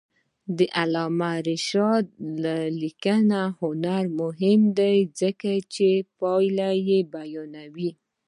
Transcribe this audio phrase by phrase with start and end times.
[0.57, 2.05] د علامه رشاد
[2.81, 5.87] لیکنی هنر مهم دی ځکه چې
[6.19, 7.89] پایلې بیانوي.